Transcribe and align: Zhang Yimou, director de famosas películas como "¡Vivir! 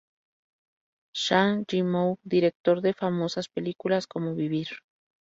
Zhang 1.25 1.59
Yimou, 1.67 2.17
director 2.23 2.81
de 2.81 2.95
famosas 2.95 3.47
películas 3.49 4.07
como 4.07 4.33
"¡Vivir! 4.33 4.69